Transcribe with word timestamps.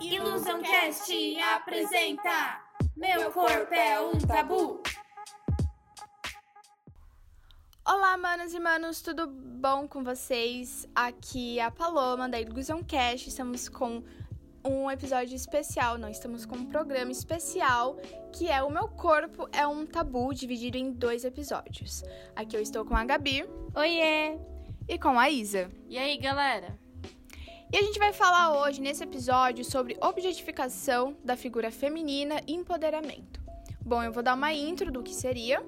Ilusão 0.00 0.60
Cast 0.62 1.40
apresenta 1.40 2.60
Meu 2.96 3.30
Corpo 3.30 3.72
é 3.72 4.00
um 4.00 4.12
Tabu. 4.18 4.82
Olá, 7.86 8.16
manos 8.16 8.52
e 8.52 8.60
manos, 8.60 9.00
tudo 9.00 9.26
bom 9.26 9.86
com 9.86 10.02
vocês? 10.02 10.86
Aqui 10.94 11.58
é 11.58 11.64
a 11.64 11.70
Paloma 11.70 12.28
da 12.28 12.40
Ilusão 12.40 12.82
Cast. 12.82 13.28
Estamos 13.28 13.68
com 13.68 14.02
um 14.66 14.90
episódio 14.90 15.36
especial, 15.36 15.96
não 15.96 16.08
estamos 16.08 16.44
com 16.44 16.56
um 16.56 16.66
programa 16.66 17.12
especial 17.12 17.96
que 18.32 18.50
é 18.50 18.62
O 18.62 18.70
Meu 18.70 18.88
Corpo 18.88 19.48
é 19.52 19.66
um 19.66 19.86
Tabu, 19.86 20.34
dividido 20.34 20.76
em 20.76 20.90
dois 20.92 21.24
episódios. 21.24 22.02
Aqui 22.34 22.56
eu 22.56 22.60
estou 22.60 22.84
com 22.84 22.96
a 22.96 23.04
Gabi. 23.04 23.44
Oiê! 23.74 24.38
E 24.88 24.98
com 24.98 25.18
a 25.18 25.30
Isa. 25.30 25.70
E 25.88 25.96
aí, 25.96 26.18
galera? 26.18 26.83
E 27.74 27.76
a 27.76 27.82
gente 27.82 27.98
vai 27.98 28.12
falar 28.12 28.56
hoje, 28.56 28.80
nesse 28.80 29.02
episódio, 29.02 29.64
sobre 29.64 29.98
objetificação 30.00 31.16
da 31.24 31.36
figura 31.36 31.72
feminina 31.72 32.40
e 32.46 32.54
empoderamento. 32.54 33.40
Bom, 33.84 34.00
eu 34.00 34.12
vou 34.12 34.22
dar 34.22 34.34
uma 34.34 34.52
intro 34.52 34.92
do 34.92 35.02
que 35.02 35.12
seria. 35.12 35.60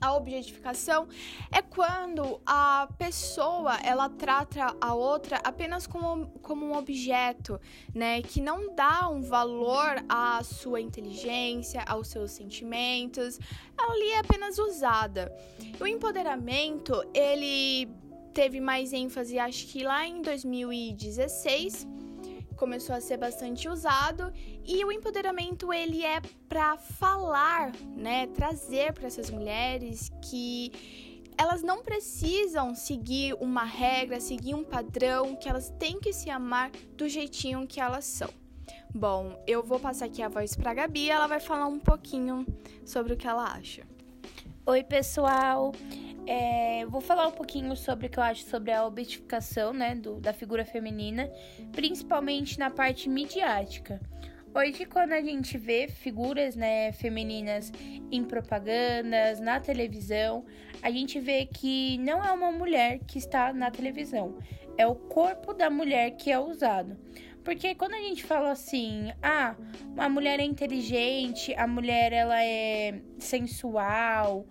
A 0.00 0.14
objetificação 0.14 1.08
é 1.50 1.60
quando 1.60 2.40
a 2.46 2.88
pessoa 2.96 3.76
ela 3.82 4.08
trata 4.08 4.76
a 4.80 4.94
outra 4.94 5.40
apenas 5.42 5.84
como, 5.84 6.28
como 6.40 6.64
um 6.64 6.76
objeto, 6.76 7.60
né? 7.92 8.22
Que 8.22 8.40
não 8.40 8.72
dá 8.72 9.08
um 9.08 9.20
valor 9.20 9.96
à 10.08 10.44
sua 10.44 10.80
inteligência, 10.80 11.82
aos 11.88 12.06
seus 12.06 12.30
sentimentos. 12.30 13.40
Ela 13.76 13.92
ali 13.94 14.10
é 14.10 14.18
apenas 14.20 14.58
usada. 14.58 15.34
O 15.80 15.88
empoderamento, 15.88 17.02
ele 17.12 17.88
teve 18.34 18.60
mais 18.60 18.92
ênfase, 18.92 19.38
acho 19.38 19.68
que 19.68 19.84
lá 19.84 20.04
em 20.04 20.20
2016 20.20 21.86
começou 22.56 22.94
a 22.94 23.00
ser 23.00 23.16
bastante 23.16 23.68
usado 23.68 24.32
e 24.66 24.84
o 24.84 24.90
empoderamento 24.90 25.72
ele 25.72 26.04
é 26.04 26.20
para 26.48 26.76
falar, 26.76 27.72
né, 27.96 28.26
trazer 28.26 28.92
para 28.92 29.06
essas 29.06 29.30
mulheres 29.30 30.10
que 30.20 30.72
elas 31.38 31.62
não 31.62 31.82
precisam 31.82 32.74
seguir 32.74 33.34
uma 33.40 33.64
regra, 33.64 34.20
seguir 34.20 34.54
um 34.54 34.64
padrão, 34.64 35.36
que 35.36 35.48
elas 35.48 35.70
têm 35.78 36.00
que 36.00 36.12
se 36.12 36.28
amar 36.28 36.70
do 36.96 37.08
jeitinho 37.08 37.66
que 37.66 37.80
elas 37.80 38.04
são. 38.04 38.30
Bom, 38.92 39.42
eu 39.46 39.62
vou 39.62 39.78
passar 39.78 40.06
aqui 40.06 40.22
a 40.22 40.28
voz 40.28 40.56
para 40.56 40.70
a 40.72 40.74
Gabi, 40.74 41.10
ela 41.10 41.26
vai 41.26 41.40
falar 41.40 41.66
um 41.66 41.78
pouquinho 41.78 42.46
sobre 42.84 43.12
o 43.12 43.16
que 43.16 43.26
ela 43.26 43.44
acha. 43.44 43.82
Oi, 44.66 44.82
pessoal. 44.82 45.72
É, 46.26 46.86
vou 46.86 47.00
falar 47.00 47.26
um 47.28 47.32
pouquinho 47.32 47.76
sobre 47.76 48.06
o 48.06 48.10
que 48.10 48.18
eu 48.18 48.22
acho 48.22 48.44
sobre 48.44 48.72
a 48.72 48.86
objetificação 48.86 49.72
né, 49.72 49.94
do, 49.94 50.20
da 50.20 50.32
figura 50.32 50.64
feminina, 50.64 51.30
principalmente 51.72 52.58
na 52.58 52.70
parte 52.70 53.08
midiática. 53.08 54.00
Hoje, 54.54 54.86
quando 54.86 55.12
a 55.12 55.20
gente 55.20 55.58
vê 55.58 55.88
figuras 55.88 56.54
né, 56.54 56.92
femininas 56.92 57.72
em 58.10 58.22
propagandas, 58.24 59.40
na 59.40 59.58
televisão, 59.58 60.46
a 60.80 60.90
gente 60.90 61.18
vê 61.18 61.44
que 61.44 61.98
não 61.98 62.22
é 62.24 62.30
uma 62.30 62.52
mulher 62.52 63.00
que 63.00 63.18
está 63.18 63.52
na 63.52 63.70
televisão, 63.70 64.38
é 64.78 64.86
o 64.86 64.94
corpo 64.94 65.52
da 65.52 65.68
mulher 65.68 66.12
que 66.12 66.30
é 66.30 66.38
usado. 66.38 66.96
Porque 67.42 67.74
quando 67.74 67.94
a 67.94 68.00
gente 68.00 68.24
fala 68.24 68.52
assim, 68.52 69.12
ah, 69.22 69.54
a 69.98 70.08
mulher 70.08 70.40
é 70.40 70.44
inteligente, 70.44 71.52
a 71.54 71.66
mulher 71.66 72.12
ela 72.12 72.42
é 72.42 73.02
sensual, 73.18 74.46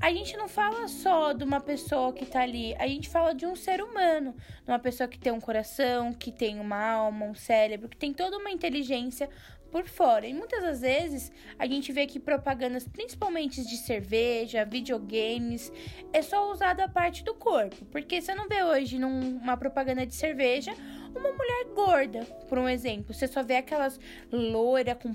a 0.00 0.12
gente 0.12 0.36
não 0.36 0.48
fala 0.48 0.88
só 0.88 1.32
de 1.32 1.44
uma 1.44 1.60
pessoa 1.60 2.12
que 2.12 2.26
tá 2.26 2.42
ali, 2.42 2.74
a 2.76 2.86
gente 2.86 3.08
fala 3.08 3.34
de 3.34 3.46
um 3.46 3.54
ser 3.54 3.82
humano, 3.82 4.34
de 4.64 4.70
uma 4.70 4.78
pessoa 4.78 5.08
que 5.08 5.18
tem 5.18 5.32
um 5.32 5.40
coração, 5.40 6.12
que 6.12 6.32
tem 6.32 6.58
uma 6.58 6.76
alma, 6.76 7.26
um 7.26 7.34
cérebro, 7.34 7.88
que 7.88 7.96
tem 7.96 8.12
toda 8.12 8.36
uma 8.38 8.50
inteligência 8.50 9.28
por 9.72 9.88
fora. 9.88 10.26
E 10.26 10.34
muitas 10.34 10.62
das 10.62 10.82
vezes 10.82 11.32
a 11.58 11.66
gente 11.66 11.90
vê 11.92 12.06
que 12.06 12.20
propagandas, 12.20 12.86
principalmente 12.86 13.64
de 13.64 13.76
cerveja, 13.78 14.66
videogames, 14.66 15.72
é 16.12 16.20
só 16.20 16.52
usada 16.52 16.84
a 16.84 16.88
parte 16.88 17.24
do 17.24 17.34
corpo. 17.34 17.84
Porque 17.86 18.20
você 18.20 18.34
não 18.34 18.46
vê 18.46 18.62
hoje 18.62 18.98
numa 18.98 19.56
propaganda 19.56 20.06
de 20.06 20.14
cerveja 20.14 20.72
uma 21.16 21.32
mulher 21.32 21.64
gorda, 21.74 22.20
por 22.48 22.58
um 22.58 22.68
exemplo. 22.68 23.14
Você 23.14 23.26
só 23.26 23.42
vê 23.42 23.56
aquelas 23.56 23.98
loira 24.30 24.94
com 24.94 25.14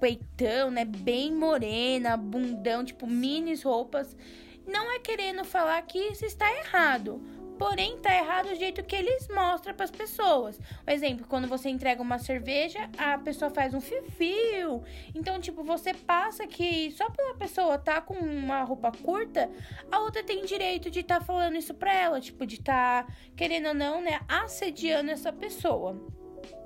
peitão, 0.00 0.70
né? 0.70 0.84
Bem 0.84 1.32
morena, 1.32 2.16
bundão, 2.16 2.84
tipo 2.84 3.06
minis 3.06 3.62
roupas. 3.62 4.16
Não 4.66 4.90
é 4.92 4.98
querendo 4.98 5.44
falar 5.44 5.80
que 5.82 5.98
isso 5.98 6.24
está 6.24 6.50
errado. 6.58 7.20
Porém, 7.58 7.98
tá 7.98 8.12
errado 8.12 8.46
o 8.46 8.54
jeito 8.54 8.82
que 8.82 8.96
eles 8.96 9.28
mostram 9.28 9.74
para 9.74 9.84
as 9.84 9.90
pessoas. 9.90 10.58
Por 10.84 10.92
exemplo, 10.92 11.26
quando 11.28 11.46
você 11.46 11.68
entrega 11.68 12.02
uma 12.02 12.18
cerveja, 12.18 12.90
a 12.98 13.16
pessoa 13.18 13.50
faz 13.50 13.72
um 13.74 13.80
fio-fio. 13.80 14.82
Então, 15.14 15.40
tipo, 15.40 15.62
você 15.62 15.94
passa 15.94 16.46
que 16.46 16.90
só 16.92 17.08
pela 17.10 17.34
pessoa 17.34 17.78
tá 17.78 18.00
com 18.00 18.14
uma 18.14 18.62
roupa 18.64 18.90
curta, 18.90 19.48
a 19.90 20.00
outra 20.00 20.22
tem 20.22 20.44
direito 20.44 20.90
de 20.90 21.00
estar 21.00 21.20
tá 21.20 21.24
falando 21.24 21.56
isso 21.56 21.74
pra 21.74 21.94
ela, 21.94 22.20
tipo, 22.20 22.44
de 22.44 22.56
estar, 22.56 23.06
tá, 23.06 23.12
querendo 23.36 23.68
ou 23.68 23.74
não, 23.74 24.00
né, 24.00 24.20
assediando 24.28 25.10
essa 25.10 25.32
pessoa. 25.32 25.96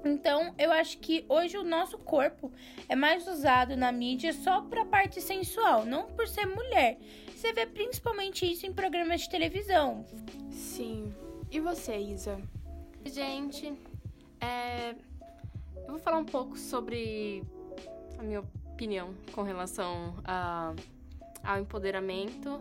Então, 0.05 0.55
eu 0.59 0.71
acho 0.73 0.99
que 0.99 1.25
hoje 1.29 1.57
o 1.57 1.65
nosso 1.65 1.99
corpo 1.99 2.53
é 2.89 2.95
mais 2.95 3.27
usado 3.27 3.77
na 3.77 3.91
mídia 3.91 4.33
só 4.33 4.63
para 4.63 4.85
parte 4.85 5.21
sensual, 5.21 5.85
não 5.85 6.07
por 6.07 6.27
ser 6.29 6.47
mulher. 6.47 6.99
Você 7.35 7.53
vê 7.53 7.67
principalmente 7.67 8.51
isso 8.51 8.67
em 8.67 8.73
programas 8.73 9.23
de 9.23 9.31
televisão. 9.31 10.05
Sim. 10.51 11.15
E 11.51 11.61
você, 11.61 11.97
Isa? 11.97 12.41
Gente, 13.05 13.73
é... 14.41 14.95
eu 15.77 15.89
vou 15.89 15.99
falar 15.99 16.19
um 16.19 16.25
pouco 16.25 16.59
sobre 16.59 17.43
a 18.19 18.23
minha 18.23 18.41
opinião 18.73 19.15
com 19.33 19.43
relação 19.43 20.17
a... 20.25 20.75
ao 21.43 21.61
empoderamento 21.61 22.61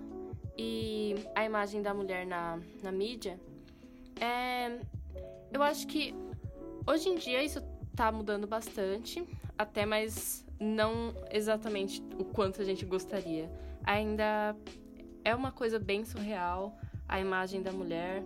e 0.57 1.15
a 1.35 1.45
imagem 1.45 1.81
da 1.81 1.93
mulher 1.93 2.25
na, 2.25 2.59
na 2.81 2.91
mídia. 2.91 3.39
É... 4.19 4.79
Eu 5.51 5.63
acho 5.63 5.87
que 5.87 6.13
Hoje 6.89 7.09
em 7.09 7.15
dia 7.15 7.43
isso 7.43 7.61
tá 7.97 8.09
mudando 8.09 8.47
bastante, 8.47 9.27
até 9.57 9.85
mas 9.85 10.45
não 10.57 11.13
exatamente 11.29 12.01
o 12.17 12.23
quanto 12.23 12.61
a 12.61 12.63
gente 12.63 12.85
gostaria. 12.85 13.51
Ainda 13.83 14.55
é 15.21 15.35
uma 15.35 15.51
coisa 15.51 15.77
bem 15.77 16.05
surreal 16.05 16.79
a 17.09 17.19
imagem 17.19 17.61
da 17.61 17.73
mulher. 17.73 18.23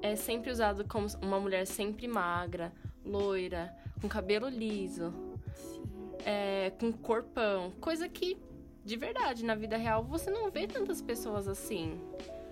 É 0.00 0.14
sempre 0.14 0.52
usado 0.52 0.86
como 0.86 1.08
uma 1.20 1.40
mulher 1.40 1.66
sempre 1.66 2.06
magra, 2.06 2.72
loira, 3.04 3.74
com 4.00 4.06
cabelo 4.06 4.48
liso, 4.48 5.12
é, 6.24 6.72
com 6.78 6.92
corpão, 6.92 7.72
coisa 7.80 8.08
que 8.08 8.38
de 8.84 8.96
verdade 8.96 9.44
na 9.44 9.56
vida 9.56 9.76
real 9.76 10.04
você 10.04 10.30
não 10.30 10.48
vê 10.48 10.68
tantas 10.68 11.02
pessoas 11.02 11.48
assim. 11.48 12.00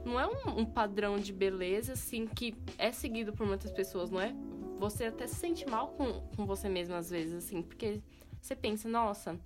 Não 0.05 0.19
é 0.19 0.27
um, 0.27 0.61
um 0.61 0.65
padrão 0.65 1.17
de 1.17 1.33
beleza 1.33 1.93
assim 1.93 2.27
que 2.27 2.57
é 2.77 2.91
seguido 2.91 3.33
por 3.33 3.47
muitas 3.47 3.71
pessoas, 3.71 4.11
não 4.11 4.21
é 4.21 4.35
você 4.79 5.05
até 5.05 5.27
se 5.27 5.35
sente 5.35 5.69
mal 5.69 5.89
com, 5.89 6.21
com 6.37 6.47
você 6.47 6.69
mesmo 6.69 6.95
às 6.95 7.11
vezes, 7.11 7.35
assim, 7.35 7.63
porque 7.63 8.01
você 8.41 8.55
pensa, 8.55 8.89
nossa, 8.89 9.39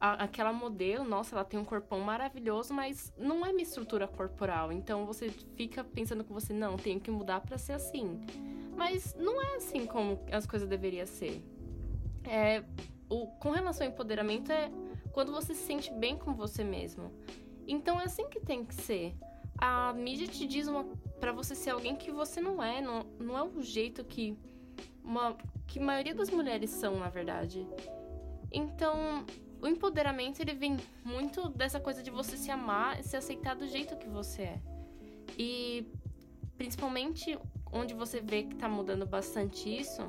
a, 0.00 0.24
aquela 0.24 0.52
modelo, 0.52 1.04
nossa, 1.04 1.36
ela 1.36 1.44
tem 1.44 1.60
um 1.60 1.64
corpão 1.64 2.00
maravilhoso, 2.00 2.72
mas 2.72 3.12
não 3.18 3.44
é 3.44 3.52
minha 3.52 3.62
estrutura 3.62 4.08
corporal. 4.08 4.72
Então 4.72 5.04
você 5.04 5.28
fica 5.56 5.84
pensando 5.84 6.24
com 6.24 6.32
você, 6.32 6.52
não, 6.52 6.76
tenho 6.76 6.98
que 6.98 7.10
mudar 7.10 7.40
para 7.40 7.58
ser 7.58 7.74
assim. 7.74 8.20
Mas 8.76 9.14
não 9.14 9.40
é 9.42 9.56
assim 9.56 9.84
como 9.84 10.18
as 10.32 10.46
coisas 10.46 10.68
deveriam 10.68 11.06
ser. 11.06 11.44
É, 12.24 12.64
o, 13.08 13.26
com 13.26 13.50
relação 13.50 13.86
ao 13.86 13.92
empoderamento 13.92 14.50
é 14.50 14.70
quando 15.12 15.32
você 15.32 15.54
se 15.54 15.62
sente 15.62 15.92
bem 15.92 16.16
com 16.16 16.32
você 16.34 16.64
mesmo. 16.64 17.12
Então 17.68 18.00
é 18.00 18.04
assim 18.04 18.28
que 18.28 18.40
tem 18.40 18.64
que 18.64 18.74
ser. 18.74 19.14
A 19.58 19.92
mídia 19.92 20.26
te 20.26 20.46
diz 20.46 20.66
para 21.20 21.32
você 21.32 21.54
ser 21.54 21.70
alguém 21.70 21.94
que 21.94 22.10
você 22.10 22.40
não 22.40 22.62
é, 22.62 22.80
não, 22.80 23.04
não 23.18 23.36
é 23.36 23.42
o 23.42 23.60
jeito 23.60 24.02
que 24.02 24.38
uma 25.04 25.36
que 25.66 25.78
a 25.78 25.82
maioria 25.82 26.14
das 26.14 26.30
mulheres 26.30 26.70
são, 26.70 26.98
na 26.98 27.08
verdade. 27.08 27.66
Então, 28.52 29.24
o 29.62 29.66
empoderamento 29.66 30.40
ele 30.40 30.54
vem 30.54 30.76
muito 31.04 31.48
dessa 31.50 31.78
coisa 31.78 32.02
de 32.02 32.10
você 32.10 32.36
se 32.36 32.50
amar 32.50 32.98
e 32.98 33.02
se 33.02 33.16
aceitar 33.16 33.54
do 33.54 33.66
jeito 33.66 33.96
que 33.96 34.08
você 34.08 34.42
é. 34.42 34.60
E 35.38 35.86
principalmente 36.56 37.38
onde 37.72 37.94
você 37.94 38.20
vê 38.20 38.42
que 38.42 38.56
tá 38.56 38.68
mudando 38.68 39.06
bastante 39.06 39.68
isso, 39.68 40.02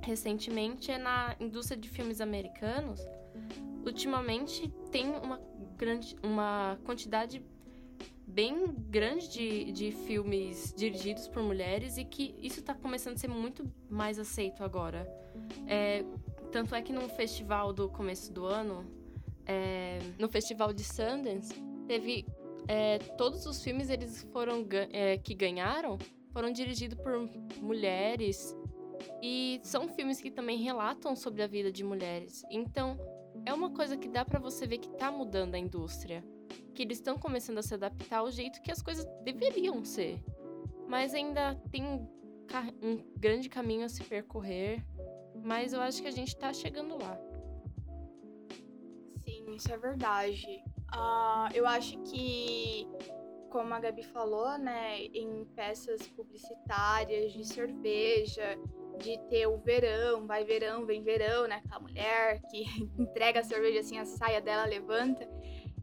recentemente 0.00 0.90
é 0.90 0.98
na 0.98 1.34
indústria 1.40 1.78
de 1.80 1.88
filmes 1.88 2.20
americanos. 2.20 3.00
Ultimamente 3.84 4.68
tem 4.90 5.08
uma 5.10 5.40
grande 5.76 6.16
uma 6.22 6.78
quantidade 6.84 7.42
bem 8.26 8.66
grande 8.88 9.28
de, 9.28 9.72
de 9.72 9.92
filmes 9.92 10.72
dirigidos 10.76 11.28
por 11.28 11.42
mulheres 11.42 11.98
e 11.98 12.04
que 12.04 12.34
isso 12.38 12.60
está 12.60 12.74
começando 12.74 13.14
a 13.14 13.18
ser 13.18 13.28
muito 13.28 13.70
mais 13.90 14.18
aceito 14.18 14.62
agora. 14.64 15.06
É, 15.66 16.04
tanto 16.50 16.74
é 16.74 16.82
que 16.82 16.92
no 16.92 17.08
festival 17.08 17.72
do 17.72 17.88
começo 17.88 18.32
do 18.32 18.46
ano, 18.46 18.86
é, 19.46 19.98
no 20.18 20.28
festival 20.28 20.72
de 20.72 20.84
Sundance, 20.84 21.54
teve 21.86 22.26
é, 22.68 22.98
todos 22.98 23.44
os 23.46 23.62
filmes 23.62 23.90
eles 23.90 24.22
foram 24.32 24.66
é, 24.92 25.18
que 25.18 25.34
ganharam 25.34 25.98
foram 26.32 26.50
dirigidos 26.50 26.98
por 26.98 27.28
mulheres 27.60 28.56
E 29.20 29.60
são 29.62 29.88
filmes 29.88 30.20
que 30.20 30.30
também 30.30 30.58
relatam 30.58 31.14
sobre 31.14 31.42
a 31.42 31.46
vida 31.46 31.70
de 31.72 31.84
mulheres. 31.84 32.44
Então, 32.50 32.98
é 33.44 33.52
uma 33.52 33.70
coisa 33.70 33.96
que 33.96 34.08
dá 34.08 34.24
para 34.24 34.38
você 34.38 34.66
ver 34.66 34.78
que 34.78 34.88
tá 34.90 35.10
mudando 35.10 35.54
a 35.54 35.58
indústria. 35.58 36.24
Que 36.74 36.82
eles 36.82 36.98
estão 36.98 37.18
começando 37.18 37.58
a 37.58 37.62
se 37.62 37.74
adaptar 37.74 38.18
ao 38.18 38.30
jeito 38.30 38.62
que 38.62 38.70
as 38.70 38.82
coisas 38.82 39.06
deveriam 39.22 39.84
ser. 39.84 40.22
Mas 40.88 41.14
ainda 41.14 41.54
tem 41.70 41.84
um, 41.84 42.08
grande 43.16 43.48
caminho 43.48 43.84
a 43.84 43.88
se 43.88 44.02
percorrer. 44.04 44.84
Mas 45.42 45.72
eu 45.72 45.80
acho 45.80 46.02
que 46.02 46.08
a 46.08 46.12
gente 46.12 46.36
tá 46.36 46.52
chegando 46.52 46.96
lá. 46.96 47.18
Sim, 49.24 49.54
isso 49.54 49.72
é 49.72 49.78
verdade. 49.78 50.62
Uh, 50.94 51.48
eu 51.54 51.66
acho 51.66 51.98
que, 52.02 52.86
como 53.50 53.72
a 53.72 53.80
Gabi 53.80 54.02
falou, 54.02 54.58
né, 54.58 55.04
em 55.06 55.44
peças 55.56 56.06
publicitárias 56.08 57.32
de 57.32 57.44
cerveja, 57.46 58.58
de 58.98 59.18
ter 59.28 59.46
o 59.46 59.58
verão, 59.58 60.26
vai 60.26 60.44
verão, 60.44 60.84
vem 60.84 61.02
verão, 61.02 61.46
né? 61.46 61.56
Aquela 61.64 61.80
mulher 61.80 62.40
que 62.50 62.64
entrega 62.98 63.40
a 63.40 63.44
cerveja 63.44 63.80
assim, 63.80 63.98
a 63.98 64.04
saia 64.04 64.40
dela 64.40 64.64
levanta. 64.64 65.28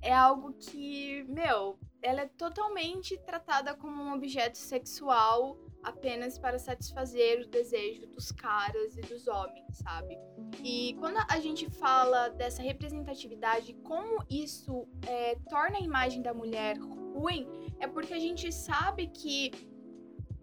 É 0.01 0.13
algo 0.13 0.53
que, 0.53 1.23
meu, 1.27 1.77
ela 2.01 2.21
é 2.21 2.27
totalmente 2.27 3.17
tratada 3.19 3.75
como 3.75 4.01
um 4.01 4.13
objeto 4.13 4.57
sexual 4.57 5.57
apenas 5.83 6.37
para 6.37 6.59
satisfazer 6.59 7.41
o 7.41 7.49
desejo 7.49 8.07
dos 8.07 8.31
caras 8.31 8.97
e 8.97 9.01
dos 9.01 9.27
homens, 9.27 9.77
sabe? 9.77 10.17
E 10.63 10.95
quando 10.99 11.17
a 11.29 11.39
gente 11.39 11.69
fala 11.69 12.29
dessa 12.29 12.61
representatividade, 12.61 13.73
como 13.83 14.23
isso 14.29 14.87
é, 15.07 15.35
torna 15.49 15.77
a 15.77 15.81
imagem 15.81 16.21
da 16.21 16.33
mulher 16.33 16.77
ruim, 16.77 17.47
é 17.79 17.87
porque 17.87 18.13
a 18.13 18.19
gente 18.19 18.51
sabe 18.51 19.07
que 19.07 19.51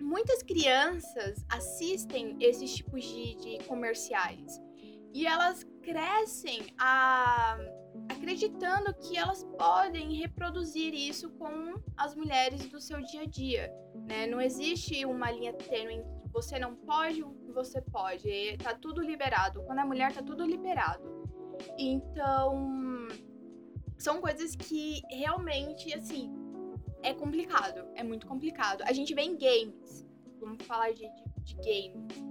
muitas 0.00 0.42
crianças 0.42 1.44
assistem 1.48 2.36
esses 2.40 2.74
tipos 2.74 3.02
de, 3.02 3.34
de 3.36 3.64
comerciais 3.64 4.60
e 5.12 5.26
elas 5.26 5.64
crescem 5.82 6.66
a, 6.78 7.58
acreditando 8.08 8.94
que 8.94 9.16
elas 9.16 9.44
podem 9.58 10.14
reproduzir 10.14 10.94
isso 10.94 11.30
com 11.30 11.74
as 11.96 12.14
mulheres 12.14 12.66
do 12.68 12.80
seu 12.80 13.00
dia 13.02 13.22
a 13.22 13.26
dia. 13.26 13.72
Né? 14.08 14.26
Não 14.26 14.40
existe 14.40 15.04
uma 15.04 15.30
linha 15.30 15.52
tênue 15.52 15.94
entre 15.94 16.16
você 16.36 16.58
não 16.58 16.76
pode 16.76 17.24
você 17.56 17.80
pode. 17.80 18.58
Tá 18.62 18.74
tudo 18.74 19.00
liberado. 19.00 19.62
Quando 19.62 19.80
é 19.80 19.84
mulher, 19.84 20.12
tá 20.12 20.22
tudo 20.22 20.44
liberado. 20.44 21.02
Então, 21.78 23.08
são 23.96 24.20
coisas 24.20 24.54
que 24.54 25.00
realmente, 25.10 25.92
assim, 25.94 26.30
é 27.02 27.14
complicado. 27.14 27.88
É 27.94 28.02
muito 28.02 28.26
complicado. 28.26 28.82
A 28.84 28.92
gente 28.92 29.14
vê 29.14 29.22
em 29.22 29.38
games. 29.38 30.04
Vamos 30.38 30.62
falar 30.66 30.92
de, 30.92 31.08
de, 31.08 31.24
de 31.44 31.54
games. 31.56 32.24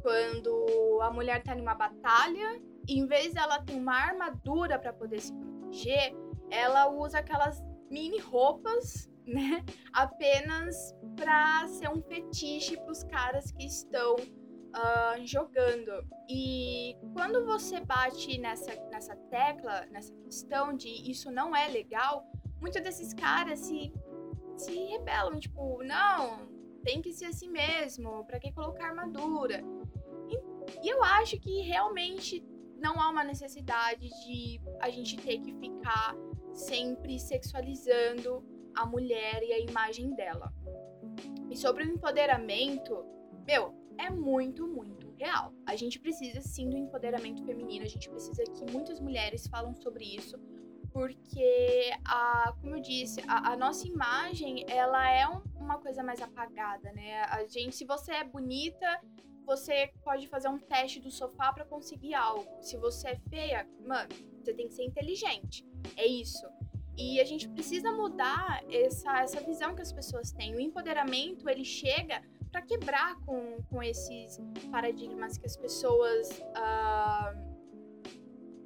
Quando 0.00 1.00
a 1.02 1.10
mulher 1.10 1.42
tá 1.42 1.54
numa 1.54 1.74
batalha, 1.74 2.60
em 2.88 3.06
vez 3.06 3.34
dela 3.34 3.62
ter 3.62 3.74
uma 3.74 3.94
armadura 3.94 4.78
para 4.78 4.92
poder 4.92 5.20
se 5.20 5.32
proteger, 5.32 6.14
ela 6.50 6.88
usa 6.90 7.18
aquelas 7.18 7.62
mini 7.90 8.18
roupas, 8.18 9.10
né? 9.26 9.64
Apenas 9.92 10.94
para 11.16 11.66
ser 11.68 11.88
um 11.88 12.02
fetiche 12.02 12.76
para 12.76 12.92
os 12.92 13.04
caras 13.04 13.50
que 13.52 13.64
estão 13.64 14.16
uh, 14.16 15.26
jogando. 15.26 16.06
E 16.28 16.96
quando 17.12 17.44
você 17.44 17.80
bate 17.80 18.38
nessa, 18.38 18.74
nessa 18.90 19.16
tecla, 19.30 19.86
nessa 19.90 20.14
questão 20.16 20.74
de 20.74 20.88
isso 21.10 21.30
não 21.30 21.54
é 21.54 21.68
legal, 21.68 22.26
muitos 22.60 22.82
desses 22.82 23.14
caras 23.14 23.60
se 23.60 23.92
se 24.56 24.72
rebelam, 24.72 25.38
tipo, 25.40 25.82
não, 25.82 26.48
tem 26.84 27.02
que 27.02 27.12
ser 27.12 27.26
assim 27.26 27.48
mesmo, 27.48 28.24
para 28.24 28.38
que 28.38 28.52
colocar 28.52 28.86
armadura? 28.86 29.62
E, 30.28 30.86
e 30.86 30.88
eu 30.88 31.02
acho 31.02 31.38
que 31.40 31.60
realmente 31.62 32.44
não 32.84 33.00
há 33.00 33.08
uma 33.08 33.24
necessidade 33.24 34.06
de 34.24 34.60
a 34.78 34.90
gente 34.90 35.16
ter 35.16 35.38
que 35.38 35.54
ficar 35.54 36.14
sempre 36.52 37.18
sexualizando 37.18 38.44
a 38.74 38.84
mulher 38.84 39.42
e 39.42 39.52
a 39.54 39.58
imagem 39.58 40.14
dela. 40.14 40.52
E 41.50 41.56
sobre 41.56 41.84
o 41.84 41.90
empoderamento, 41.90 42.92
meu, 43.46 43.74
é 43.96 44.10
muito, 44.10 44.66
muito 44.68 45.08
real. 45.16 45.54
A 45.64 45.74
gente 45.76 45.98
precisa 45.98 46.42
sim 46.42 46.68
do 46.68 46.76
empoderamento 46.76 47.42
feminino, 47.44 47.86
a 47.86 47.88
gente 47.88 48.10
precisa 48.10 48.44
que 48.44 48.70
muitas 48.70 49.00
mulheres 49.00 49.46
falam 49.46 49.74
sobre 49.74 50.04
isso, 50.04 50.38
porque 50.92 51.90
a, 52.04 52.54
como 52.60 52.76
eu 52.76 52.80
disse, 52.80 53.22
a, 53.26 53.52
a 53.52 53.56
nossa 53.56 53.88
imagem 53.88 54.64
ela 54.68 55.10
é 55.10 55.26
um, 55.26 55.40
uma 55.56 55.78
coisa 55.78 56.02
mais 56.02 56.20
apagada, 56.20 56.92
né? 56.92 57.22
A 57.22 57.46
gente, 57.46 57.74
se 57.74 57.86
você 57.86 58.12
é 58.12 58.24
bonita, 58.24 59.00
você 59.44 59.92
pode 60.02 60.26
fazer 60.28 60.48
um 60.48 60.58
teste 60.58 61.00
do 61.00 61.10
sofá 61.10 61.52
para 61.52 61.64
conseguir 61.64 62.14
algo. 62.14 62.46
Se 62.62 62.76
você 62.76 63.08
é 63.08 63.16
feia, 63.28 63.68
mano, 63.84 64.08
você 64.42 64.54
tem 64.54 64.68
que 64.68 64.74
ser 64.74 64.84
inteligente. 64.84 65.64
É 65.96 66.06
isso. 66.06 66.46
E 66.96 67.20
a 67.20 67.24
gente 67.24 67.48
precisa 67.48 67.90
mudar 67.92 68.62
essa, 68.70 69.20
essa 69.20 69.40
visão 69.40 69.74
que 69.74 69.82
as 69.82 69.92
pessoas 69.92 70.30
têm. 70.32 70.54
O 70.54 70.60
empoderamento, 70.60 71.48
ele 71.48 71.64
chega 71.64 72.22
para 72.50 72.62
quebrar 72.62 73.16
com, 73.26 73.58
com 73.68 73.82
esses 73.82 74.40
paradigmas 74.70 75.36
que 75.36 75.46
as 75.46 75.56
pessoas. 75.56 76.38
Uh, 76.38 77.54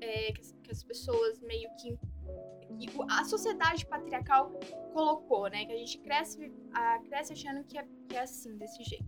é, 0.01 0.33
que, 0.33 0.55
que 0.63 0.71
as 0.71 0.85
pessoas 0.85 1.41
meio 1.41 1.69
que 1.77 1.99
que 2.79 2.89
a 3.11 3.25
sociedade 3.25 3.85
patriarcal 3.87 4.53
colocou, 4.93 5.49
né? 5.49 5.65
Que 5.65 5.73
a 5.73 5.77
gente 5.77 5.99
cresce, 5.99 6.53
a, 6.73 6.99
cresce 7.01 7.33
achando 7.33 7.65
que 7.65 7.79
é, 7.79 7.85
que 8.09 8.17
é 8.17 8.21
assim, 8.21 8.57
desse 8.57 8.83
jeito. 8.85 9.07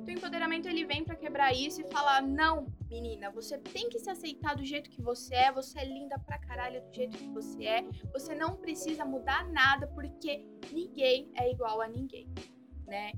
Então, 0.00 0.14
o 0.14 0.18
empoderamento 0.18 0.66
ele 0.66 0.84
vem 0.86 1.04
para 1.04 1.14
quebrar 1.14 1.52
isso 1.52 1.80
e 1.82 1.90
falar: 1.90 2.22
não, 2.22 2.66
menina, 2.88 3.30
você 3.30 3.58
tem 3.58 3.88
que 3.90 3.98
se 3.98 4.08
aceitar 4.08 4.56
do 4.56 4.64
jeito 4.64 4.88
que 4.88 5.02
você 5.02 5.34
é, 5.34 5.52
você 5.52 5.78
é 5.78 5.84
linda 5.84 6.18
pra 6.18 6.38
caralho 6.38 6.82
do 6.82 6.92
jeito 6.92 7.18
que 7.18 7.28
você 7.28 7.64
é, 7.64 7.82
você 8.12 8.34
não 8.34 8.56
precisa 8.56 9.04
mudar 9.04 9.46
nada 9.50 9.86
porque 9.88 10.44
ninguém 10.72 11.30
é 11.34 11.50
igual 11.50 11.82
a 11.82 11.88
ninguém, 11.88 12.32
né? 12.86 13.12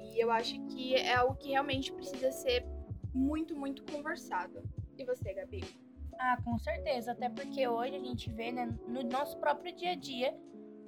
E 0.00 0.22
eu 0.22 0.30
acho 0.30 0.60
que 0.66 0.94
é 0.94 1.14
algo 1.14 1.34
que 1.36 1.50
realmente 1.50 1.92
precisa 1.92 2.30
ser 2.30 2.66
muito, 3.14 3.56
muito 3.56 3.82
conversado. 3.90 4.62
E 4.98 5.04
você, 5.04 5.32
Gabi? 5.32 5.64
Ah, 6.18 6.36
com 6.44 6.58
certeza. 6.58 7.12
Até 7.12 7.28
porque 7.28 7.66
hoje 7.66 7.94
a 7.94 8.00
gente 8.00 8.30
vê, 8.30 8.50
né, 8.52 8.66
no 8.86 9.02
nosso 9.04 9.38
próprio 9.38 9.74
dia 9.74 9.92
a 9.92 9.94
dia, 9.94 10.36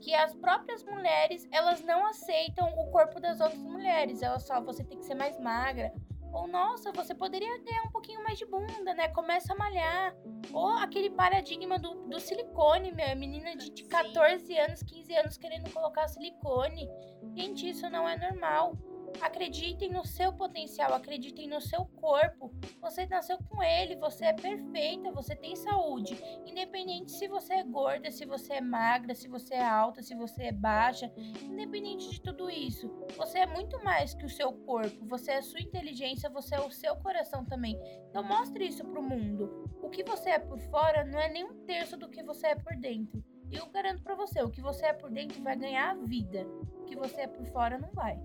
que 0.00 0.14
as 0.14 0.34
próprias 0.34 0.82
mulheres, 0.84 1.46
elas 1.52 1.82
não 1.82 2.06
aceitam 2.06 2.66
o 2.78 2.90
corpo 2.90 3.20
das 3.20 3.40
outras 3.40 3.62
mulheres. 3.62 4.22
Elas 4.22 4.44
só, 4.44 4.60
você 4.60 4.82
tem 4.82 4.98
que 4.98 5.04
ser 5.04 5.14
mais 5.14 5.38
magra. 5.38 5.92
Ou, 6.32 6.46
nossa, 6.46 6.92
você 6.92 7.14
poderia 7.14 7.60
ter 7.62 7.80
um 7.86 7.90
pouquinho 7.90 8.22
mais 8.22 8.38
de 8.38 8.46
bunda, 8.46 8.94
né? 8.94 9.08
Começa 9.08 9.52
a 9.52 9.56
malhar. 9.56 10.14
Ou 10.52 10.68
aquele 10.78 11.10
paradigma 11.10 11.78
do, 11.78 11.94
do 12.08 12.20
silicone, 12.20 12.92
meu. 12.92 13.16
Menina 13.16 13.56
de, 13.56 13.70
de 13.70 13.84
14 13.84 14.56
anos, 14.58 14.82
15 14.82 15.16
anos 15.16 15.36
querendo 15.36 15.72
colocar 15.72 16.06
silicone. 16.08 16.88
Gente, 17.36 17.68
isso 17.68 17.88
não 17.90 18.08
é 18.08 18.16
normal. 18.16 18.76
Acreditem 19.20 19.90
no 19.90 20.04
seu 20.04 20.32
potencial, 20.32 20.94
acreditem 20.94 21.48
no 21.48 21.60
seu 21.60 21.84
corpo. 21.84 22.52
Você 22.80 23.06
nasceu 23.06 23.38
com 23.48 23.62
ele, 23.62 23.96
você 23.96 24.26
é 24.26 24.32
perfeita, 24.32 25.10
você 25.10 25.34
tem 25.34 25.56
saúde. 25.56 26.18
Independente 26.46 27.12
se 27.12 27.28
você 27.28 27.54
é 27.54 27.64
gorda, 27.64 28.10
se 28.10 28.24
você 28.24 28.54
é 28.54 28.60
magra, 28.60 29.14
se 29.14 29.28
você 29.28 29.54
é 29.54 29.64
alta, 29.64 30.02
se 30.02 30.14
você 30.14 30.44
é 30.44 30.52
baixa, 30.52 31.12
independente 31.42 32.10
de 32.10 32.20
tudo 32.20 32.48
isso, 32.50 32.90
você 33.16 33.40
é 33.40 33.46
muito 33.46 33.82
mais 33.82 34.14
que 34.14 34.24
o 34.24 34.30
seu 34.30 34.52
corpo, 34.52 35.06
você 35.06 35.32
é 35.32 35.38
a 35.38 35.42
sua 35.42 35.60
inteligência, 35.60 36.30
você 36.30 36.54
é 36.54 36.60
o 36.60 36.70
seu 36.70 36.96
coração 36.96 37.44
também. 37.44 37.78
Então 38.08 38.22
mostre 38.22 38.66
isso 38.66 38.84
pro 38.84 39.02
mundo. 39.02 39.68
O 39.82 39.90
que 39.90 40.04
você 40.04 40.30
é 40.30 40.38
por 40.38 40.58
fora 40.58 41.04
não 41.04 41.18
é 41.18 41.28
nem 41.28 41.44
um 41.44 41.64
terço 41.64 41.96
do 41.96 42.08
que 42.08 42.22
você 42.22 42.48
é 42.48 42.54
por 42.54 42.76
dentro. 42.76 43.22
E 43.50 43.56
eu 43.56 43.66
garanto 43.66 44.02
para 44.02 44.14
você, 44.14 44.40
o 44.42 44.50
que 44.50 44.60
você 44.60 44.86
é 44.86 44.92
por 44.92 45.10
dentro 45.10 45.42
vai 45.42 45.56
ganhar 45.56 45.90
a 45.90 45.94
vida. 45.94 46.46
O 46.80 46.84
que 46.84 46.94
você 46.94 47.22
é 47.22 47.26
por 47.26 47.44
fora 47.46 47.76
não 47.78 47.90
vai. 47.90 48.16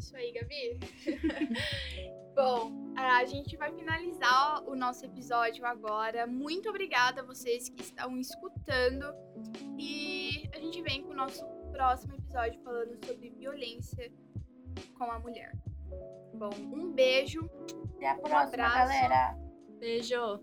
Isso 0.00 0.16
aí, 0.16 0.32
Gabi. 0.32 0.80
Bom, 2.34 2.94
a 2.96 3.22
gente 3.26 3.54
vai 3.58 3.70
finalizar 3.70 4.64
o 4.66 4.74
nosso 4.74 5.04
episódio 5.04 5.64
agora. 5.66 6.26
Muito 6.26 6.70
obrigada 6.70 7.20
a 7.20 7.24
vocês 7.24 7.68
que 7.68 7.82
estão 7.82 8.16
escutando. 8.16 9.04
E 9.78 10.48
a 10.54 10.58
gente 10.58 10.80
vem 10.80 11.02
com 11.02 11.10
o 11.10 11.14
nosso 11.14 11.44
próximo 11.70 12.14
episódio 12.14 12.58
falando 12.62 13.04
sobre 13.04 13.28
violência 13.28 14.10
com 14.96 15.04
a 15.04 15.18
mulher. 15.18 15.52
Bom, 16.34 16.50
um 16.72 16.90
beijo. 16.90 17.40
Até 17.96 18.08
a 18.08 18.14
próxima, 18.14 18.68
um 18.68 18.72
galera. 18.72 19.38
Beijo. 19.78 20.40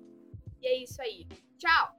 E 0.62 0.68
é 0.68 0.84
isso 0.84 1.02
aí. 1.02 1.28
Tchau! 1.58 1.97